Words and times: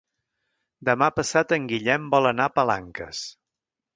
Demà 0.89 1.09
passat 1.17 1.53
en 1.59 1.69
Guillem 1.73 2.09
vol 2.15 2.29
anar 2.31 2.49
a 2.51 2.53
Palanques. 2.57 3.23